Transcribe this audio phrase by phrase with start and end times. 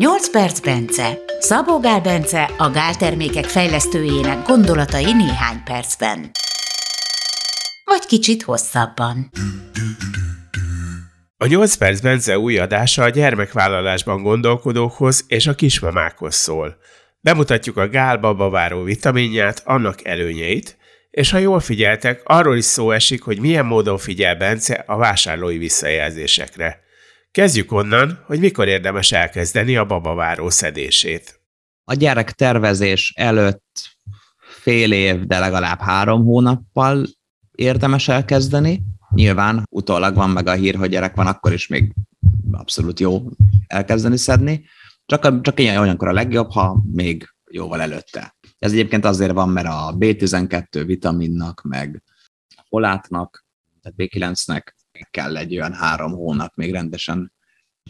[0.00, 1.18] 8 perc Bence.
[1.38, 6.30] Szabó Gál Bence a gáltermékek fejlesztőjének gondolatai néhány percben.
[7.84, 9.30] Vagy kicsit hosszabban.
[11.36, 16.76] A 8 perc Bence új adása a gyermekvállalásban gondolkodókhoz és a kismamákhoz szól.
[17.20, 20.76] Bemutatjuk a gálba váró vitaminját, annak előnyeit,
[21.10, 25.58] és ha jól figyeltek, arról is szó esik, hogy milyen módon figyel Bence a vásárlói
[25.58, 26.88] visszajelzésekre.
[27.30, 31.40] Kezdjük onnan, hogy mikor érdemes elkezdeni a babaváró szedését.
[31.84, 33.98] A gyerek tervezés előtt
[34.38, 37.06] fél év, de legalább három hónappal
[37.50, 38.82] érdemes elkezdeni.
[39.14, 41.92] Nyilván utólag van meg a hír, hogy gyerek van, akkor is még
[42.50, 43.22] abszolút jó
[43.66, 44.64] elkezdeni szedni.
[45.06, 48.36] Csak, csak ilyen olyankor a legjobb, ha még jóval előtte.
[48.58, 52.02] Ez egyébként azért van, mert a B12 vitaminnak, meg
[52.68, 53.44] folátnak,
[53.82, 54.62] tehát B9-nek
[55.10, 57.32] kell egy olyan három hónap, még rendesen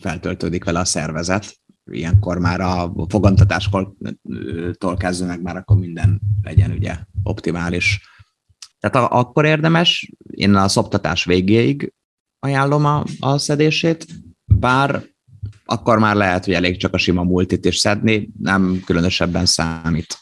[0.00, 1.58] feltöltődik vele a szervezet.
[1.90, 3.92] Ilyenkor már a fogantatáskor
[4.96, 8.08] kezdve meg már akkor minden legyen ugye optimális.
[8.78, 11.92] Tehát a, akkor érdemes, én a szoptatás végéig
[12.38, 14.06] ajánlom a, a szedését,
[14.44, 15.02] bár
[15.64, 20.20] akkor már lehet, hogy elég csak a sima multit is szedni, nem különösebben számít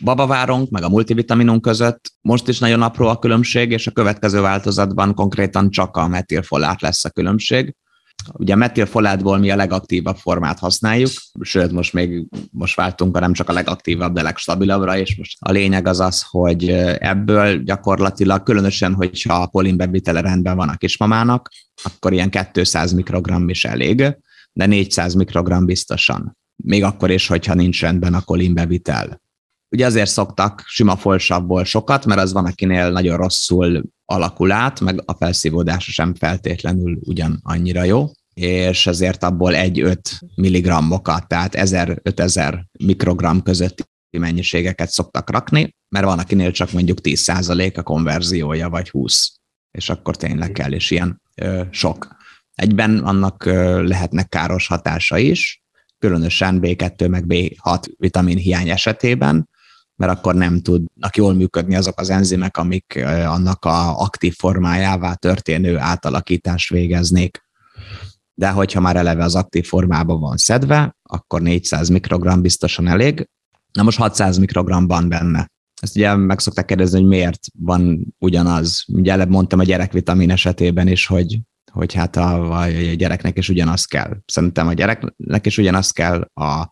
[0.00, 5.14] babavárunk, meg a multivitaminunk között most is nagyon apró a különbség, és a következő változatban
[5.14, 7.74] konkrétan csak a metilfolát lesz a különbség.
[8.32, 11.10] Ugye a metilfolátból mi a legaktívabb formát használjuk,
[11.40, 15.50] sőt most még most váltunk a nem csak a legaktívabb, de legstabilabbra, és most a
[15.50, 21.48] lényeg az az, hogy ebből gyakorlatilag, különösen, hogyha a kolinbevitele rendben van a kismamának,
[21.82, 23.96] akkor ilyen 200 mikrogram is elég,
[24.52, 26.38] de 400 mikrogram biztosan.
[26.56, 29.20] Még akkor is, hogyha nincs rendben a kolinbevitel.
[29.70, 35.02] Ugye azért szoktak sima folsabból sokat, mert az van, akinél nagyon rosszul alakul át, meg
[35.04, 39.96] a felszívódása sem feltétlenül ugyan annyira jó, és ezért abból 1-5
[40.34, 43.84] milligrammokat, tehát 1000-5000 mikrogram közötti
[44.18, 49.32] mennyiségeket szoktak rakni, mert van, akinél csak mondjuk 10% a konverziója, vagy 20,
[49.70, 52.16] és akkor tényleg kell, és ilyen ö, sok.
[52.54, 55.62] Egyben annak ö, lehetnek káros hatása is,
[55.98, 59.48] különösen B2 meg B6 vitamin hiány esetében,
[60.00, 65.78] mert akkor nem tudnak jól működni azok az enzimek, amik annak a aktív formájává történő
[65.78, 67.44] átalakítást végeznék.
[68.34, 73.28] De hogyha már eleve az aktív formában van szedve, akkor 400 mikrogram biztosan elég.
[73.72, 75.50] Na most 600 mikrogram van benne.
[75.80, 78.84] Ezt ugye meg szokták kérdezni, hogy miért van ugyanaz.
[78.88, 81.38] Ugye előbb mondtam a gyerekvitamin esetében is, hogy,
[81.72, 84.16] hogy hát a, a gyereknek is ugyanaz kell.
[84.26, 86.70] Szerintem a gyereknek is ugyanaz kell, a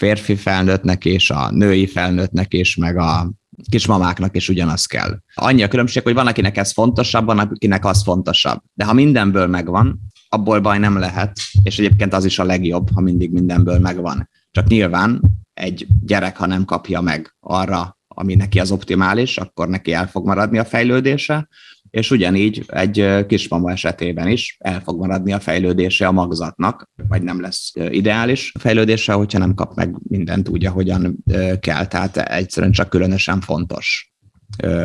[0.00, 3.30] férfi felnőttnek és a női felnőttnek és meg a
[3.70, 5.18] kismamáknak is ugyanaz kell.
[5.34, 8.60] Annyi a különbség, hogy van, akinek ez fontosabb, van, akinek az fontosabb.
[8.74, 13.00] De ha mindenből megvan, abból baj nem lehet, és egyébként az is a legjobb, ha
[13.00, 14.28] mindig mindenből megvan.
[14.50, 15.20] Csak nyilván
[15.54, 20.26] egy gyerek, ha nem kapja meg arra, ami neki az optimális, akkor neki el fog
[20.26, 21.48] maradni a fejlődése,
[21.90, 27.40] és ugyanígy egy kismama esetében is el fog maradni a fejlődése a magzatnak, vagy nem
[27.40, 31.16] lesz ideális fejlődése, hogyha nem kap meg mindent úgy, ahogyan
[31.60, 31.86] kell.
[31.86, 34.08] Tehát egyszerűen csak különösen fontos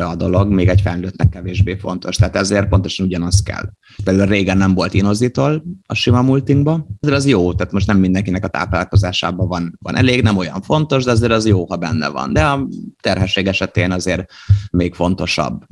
[0.09, 2.15] a dolog, még egy felnőttnek kevésbé fontos.
[2.15, 3.69] Tehát ezért pontosan ugyanaz kell.
[4.03, 8.43] Például régen nem volt inozitol a sima multingba, de az jó, tehát most nem mindenkinek
[8.43, 12.33] a táplálkozásában van, van elég, nem olyan fontos, de azért az jó, ha benne van.
[12.33, 12.67] De a
[13.01, 14.31] terhesség esetén azért
[14.71, 15.65] még fontosabb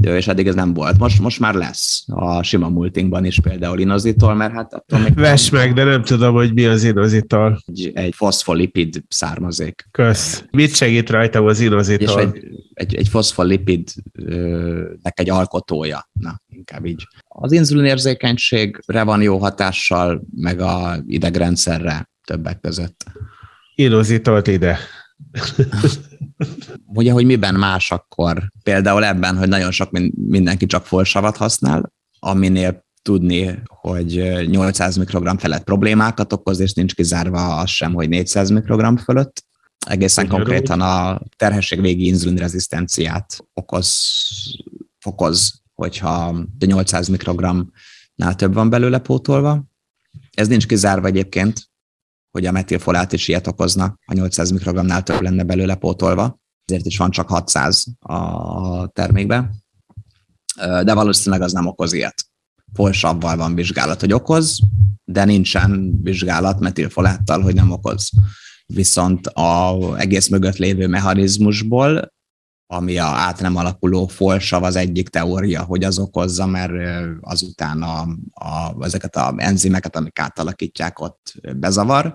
[0.00, 0.98] és eddig ez nem volt.
[0.98, 5.14] Most, most már lesz a sima multingban is például inozitol, mert hát attól még...
[5.24, 7.62] Vess meg, de nem tudom, hogy mi az inozitol.
[7.66, 9.88] Egy, egy foszfolipid származék.
[9.90, 10.44] Kösz.
[10.50, 12.20] Mit segít rajta az inozitol?
[12.20, 16.08] És egy, egy, egy foszfolipidnek egy alkotója.
[16.12, 17.06] Na, inkább így.
[17.28, 23.04] Az inzulinérzékenységre van jó hatással, meg a idegrendszerre többek között.
[23.74, 24.78] Inozitolt ide.
[26.86, 28.52] Ugye, hogy miben más akkor?
[28.62, 35.64] Például ebben, hogy nagyon sok mindenki csak folsavat használ, aminél tudni, hogy 800 mikrogram felett
[35.64, 39.44] problémákat okoz, és nincs kizárva az sem, hogy 400 mikrogram fölött.
[39.86, 40.44] Egészen Ugyanúgy.
[40.44, 44.10] konkrétan a terhesség végi inzulinrezisztenciát okoz,
[44.98, 49.64] fokoz, hogyha 800 mikrogramnál több van belőle pótolva.
[50.30, 51.69] Ez nincs kizárva egyébként,
[52.30, 56.96] hogy a metilfolát is ilyet okozna, a 800 mikrogramnál több lenne belőle pótolva, ezért is
[56.96, 59.50] van csak 600 a termékben,
[60.56, 62.24] de valószínűleg az nem okoz ilyet.
[62.72, 64.60] Folsabbal van vizsgálat, hogy okoz,
[65.04, 68.10] de nincsen vizsgálat metilfoláttal, hogy nem okoz.
[68.66, 72.12] Viszont az egész mögött lévő mechanizmusból
[72.72, 76.72] ami a át nem alakuló folsav az egyik teória, hogy az okozza, mert
[77.20, 78.00] azután a,
[78.30, 82.14] a, ezeket a enzimeket, amik átalakítják, ott bezavar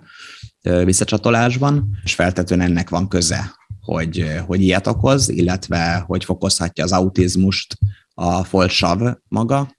[0.61, 7.77] visszacsatolásban, és feltetően ennek van köze, hogy, hogy ilyet okoz, illetve hogy fokozhatja az autizmust
[8.13, 9.75] a folsav maga,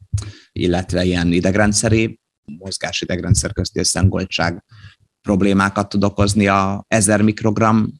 [0.53, 2.21] illetve ilyen idegrendszeri,
[2.59, 4.65] mozgás idegrendszer közti összengoltság
[5.23, 7.93] problémákat tud okozni a 1000 mikrogram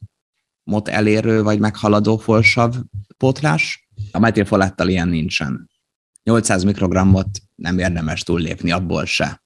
[0.67, 2.75] mot elérő vagy meghaladó folsav
[3.17, 3.89] pótlás.
[4.11, 5.69] A metilfolettal ilyen nincsen.
[6.23, 9.43] 800 mikrogrammot nem érdemes túllépni, abból se.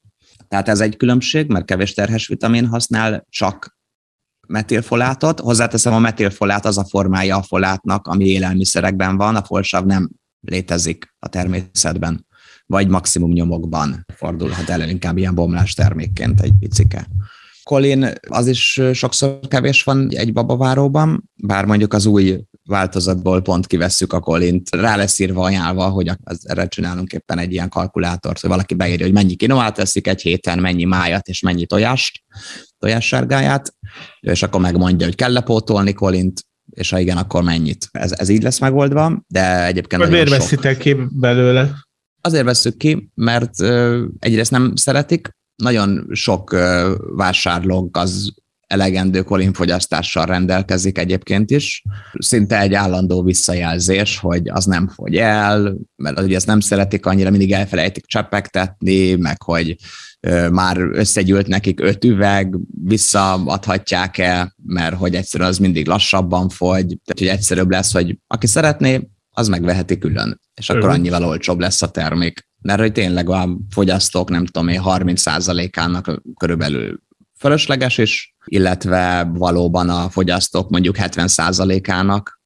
[0.47, 3.77] Tehát ez egy különbség, mert kevés terhes vitamin használ csak
[4.47, 5.39] metilfolátot.
[5.39, 10.09] Hozzáteszem, a metilfolát az a formája a folátnak, ami élelmiszerekben van, a folsav nem
[10.39, 12.27] létezik a természetben,
[12.65, 17.07] vagy maximum nyomokban fordulhat elő, inkább ilyen bomlás termékként egy picike.
[17.71, 24.13] Colin az is sokszor kevés van egy babaváróban, bár mondjuk az új változatból pont kivesszük
[24.13, 24.75] a Colint.
[24.75, 29.05] Rá lesz írva ajánlva, hogy az, erre csinálunk éppen egy ilyen kalkulátort, hogy valaki beírja,
[29.05, 32.23] hogy mennyi kinovát teszik egy héten, mennyi májat és mennyi tojást,
[32.79, 33.73] tojássárgáját,
[34.19, 37.87] és akkor megmondja, hogy kell lepótolni Colint, és ha igen, akkor mennyit.
[37.91, 41.71] Ez, ez így lesz megoldva, de egyébként Miért veszitek ki belőle?
[42.21, 43.61] Azért veszük ki, mert
[44.19, 46.55] egyrészt nem szeretik, nagyon sok
[47.15, 48.33] vásárlónk az
[48.67, 51.83] elegendő kolinfogyasztással rendelkezik egyébként is.
[52.13, 57.29] Szinte egy állandó visszajelzés, hogy az nem fogy el, mert ugye ezt nem szeretik annyira,
[57.29, 59.75] mindig elfelejtik csepegtetni, meg hogy
[60.51, 67.27] már összegyűlt nekik öt üveg, visszaadhatják-e, mert hogy egyszerűen az mindig lassabban fogy, tehát hogy
[67.27, 72.49] egyszerűbb lesz, hogy aki szeretné, az megveheti külön, és akkor annyival olcsóbb lesz a termék
[72.61, 76.99] mert hogy tényleg a fogyasztók, nem tudom én, 30%-ának körülbelül
[77.39, 82.41] fölösleges is, illetve valóban a fogyasztók mondjuk 70%-ának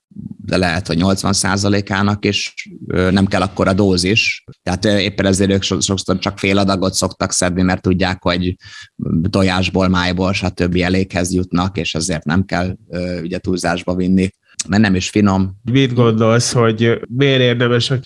[0.46, 2.54] de lehet, hogy 80%-ának is
[2.88, 4.44] nem kell akkor a dózis.
[4.64, 8.56] Tehát éppen ezért ők sokszor csak fél adagot szoktak szedni, mert tudják, hogy
[9.30, 10.76] tojásból, májból, stb.
[10.76, 12.76] eléghez jutnak, és ezért nem kell
[13.22, 14.30] ugye túlzásba vinni
[14.68, 15.60] mert nem is finom.
[15.72, 18.00] Mit gondolsz, hogy miért érdemes a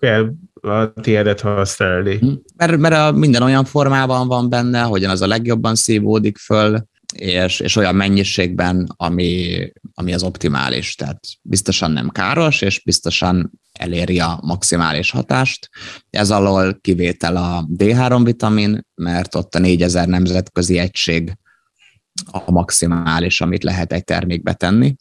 [0.00, 2.16] el a tiédet használni?
[2.16, 2.32] Hm.
[2.56, 7.60] Mert, mert a minden olyan formában van benne, hogyan az a legjobban szívódik föl, és,
[7.60, 9.58] és olyan mennyiségben, ami,
[9.94, 10.94] ami az optimális.
[10.94, 15.68] Tehát biztosan nem káros, és biztosan eléri a maximális hatást.
[16.10, 21.38] Ez alól kivétel a D3 vitamin, mert ott a 4000 nemzetközi egység
[22.30, 24.96] a maximális, amit lehet egy termékbe tenni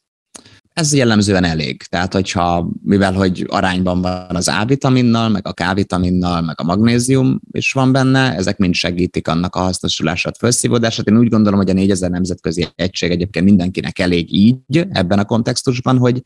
[0.77, 1.83] ez jellemzően elég.
[1.83, 7.71] Tehát, hogyha, mivel hogy arányban van az A-vitaminnal, meg a K-vitaminnal, meg a magnézium is
[7.71, 11.07] van benne, ezek mind segítik annak a hasznosulását, felszívódását.
[11.07, 15.97] Én úgy gondolom, hogy a 4000 nemzetközi egység egyébként mindenkinek elég így ebben a kontextusban,
[15.97, 16.21] hogy,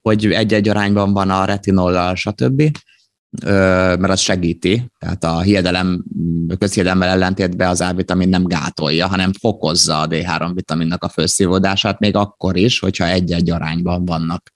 [0.00, 2.62] hogy egy-egy arányban van a retinollal, stb
[3.42, 6.04] mert az segíti, tehát a hiedelem,
[6.58, 12.56] közhiedelemmel ellentétben az A-vitamin nem gátolja, hanem fokozza a D3 vitaminnak a felszívódását, még akkor
[12.56, 14.52] is, hogyha egy-egy arányban vannak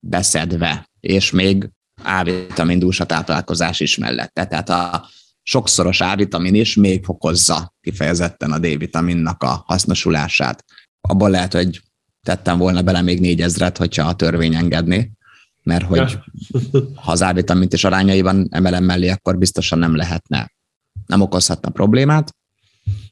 [0.00, 1.70] beszedve, és még
[2.04, 4.44] A-vitamin dús a táplálkozás is mellette.
[4.44, 5.08] Tehát a
[5.42, 10.64] sokszoros A-vitamin is még fokozza kifejezetten a D-vitaminnak a hasznosulását.
[11.00, 11.80] Abban lehet, hogy
[12.26, 15.12] tettem volna bele még négyezret, hogyha a törvény engedni,
[15.68, 16.18] mert hogy
[17.02, 20.52] ha az A-vitamint is arányaiban emelem mellé, akkor biztosan nem lehetne,
[21.06, 22.34] nem okozhatna problémát,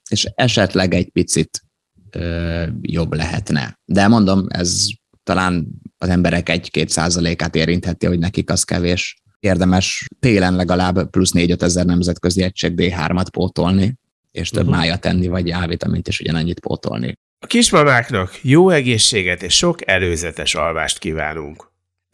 [0.09, 1.63] és esetleg egy picit
[2.11, 3.79] ö, jobb lehetne.
[3.85, 4.87] De mondom, ez
[5.23, 5.67] talán
[5.99, 9.23] az emberek egy-két százalékát érintheti, hogy nekik az kevés.
[9.41, 13.99] Érdemes télen legalább plusz 4-5 ezer nemzetközi egység D3-at pótolni,
[14.31, 14.77] és több uh-huh.
[14.77, 17.19] mája tenni, vagy A-vitamint is ugyanannyit pótolni.
[17.39, 21.66] A kismamáknak jó egészséget és sok előzetes alvást kívánunk.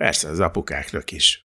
[0.03, 1.41] Persze az apukáknak is.